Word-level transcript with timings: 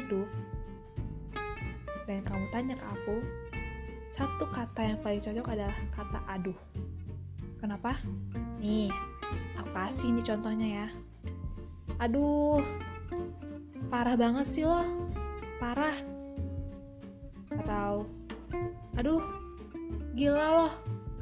hidup 0.00 0.28
dan 2.08 2.26
kamu 2.26 2.44
tanya 2.50 2.74
ke 2.74 2.86
aku, 2.90 3.22
satu 4.10 4.50
kata 4.50 4.82
yang 4.82 4.98
paling 4.98 5.22
cocok 5.22 5.46
adalah 5.54 5.76
kata 5.94 6.18
aduh. 6.26 6.58
Kenapa? 7.62 7.94
Nih, 8.58 8.90
aku 9.54 9.70
kasih 9.70 10.16
nih 10.16 10.26
contohnya 10.26 10.68
ya. 10.82 10.88
Aduh, 12.02 12.64
parah 13.92 14.18
banget 14.18 14.46
sih 14.48 14.64
loh. 14.66 14.82
Parah. 15.62 15.94
Atau, 17.54 18.10
aduh, 18.98 19.22
gila 20.18 20.66
loh, 20.66 20.72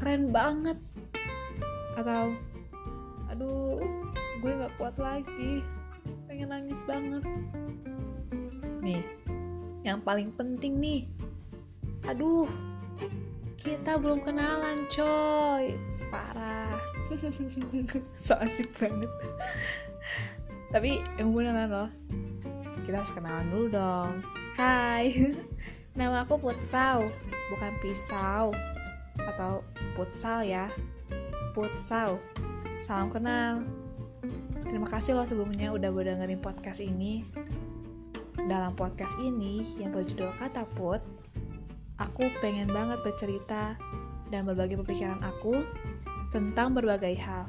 keren 0.01 0.33
banget. 0.33 0.79
Atau, 1.99 2.33
aduh, 3.29 3.83
gue 4.39 4.53
gak 4.55 4.73
kuat 4.79 4.97
lagi, 4.97 5.67
pengen 6.31 6.55
nangis 6.55 6.87
banget. 6.87 7.27
Nih, 8.79 9.03
yang 9.83 9.99
paling 10.03 10.31
penting 10.35 10.79
nih, 10.79 11.01
aduh, 12.07 12.47
kita 13.59 13.99
belum 13.99 14.23
kenalan 14.23 14.87
coy, 14.87 15.75
parah. 16.15 16.79
so 18.15 18.39
asik 18.39 18.71
banget. 18.79 19.11
Tapi 20.71 21.03
yang 21.17 21.33
beneran 21.33 21.73
loh, 21.73 21.91
kita 22.85 23.03
harus 23.03 23.11
kenalan 23.11 23.49
dulu 23.51 23.67
dong. 23.73 24.15
Hai, 24.55 25.35
nama 25.99 26.23
aku 26.23 26.39
Putsau, 26.39 27.11
bukan 27.51 27.73
pisau 27.83 28.55
atau 29.27 29.67
putsal 29.99 30.47
ya. 30.47 30.71
Putsau. 31.57 32.23
Salam 32.79 33.11
kenal. 33.11 33.67
Terima 34.71 34.87
kasih 34.87 35.19
loh 35.19 35.27
sebelumnya 35.27 35.75
udah 35.75 35.91
mau 35.91 36.05
dengerin 36.05 36.39
podcast 36.39 36.79
ini. 36.79 37.27
Dalam 38.49 38.73
podcast 38.73 39.13
ini 39.21 39.61
yang 39.77 39.93
berjudul 39.93 40.33
Kata 40.41 40.65
Put, 40.73 41.05
aku 42.01 42.33
pengen 42.41 42.73
banget 42.73 42.97
bercerita 43.05 43.77
dan 44.33 44.49
berbagi 44.49 44.73
pemikiran 44.73 45.21
aku 45.21 45.69
tentang 46.33 46.73
berbagai 46.73 47.13
hal. 47.21 47.45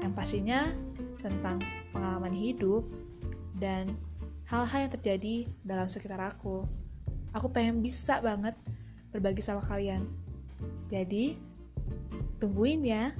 Yang 0.00 0.12
pastinya 0.16 0.64
tentang 1.20 1.60
pengalaman 1.92 2.32
hidup 2.32 2.88
dan 3.60 3.92
hal-hal 4.48 4.88
yang 4.88 4.92
terjadi 4.96 5.44
dalam 5.60 5.92
sekitar 5.92 6.24
aku. 6.24 6.64
Aku 7.36 7.52
pengen 7.52 7.84
bisa 7.84 8.24
banget 8.24 8.56
berbagi 9.12 9.44
sama 9.44 9.60
kalian. 9.60 10.08
Jadi, 10.88 11.36
tungguin 12.40 12.80
ya 12.80 13.12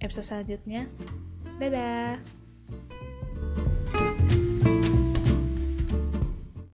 episode 0.00 0.24
selanjutnya. 0.24 0.88
Dadah! 1.60 2.16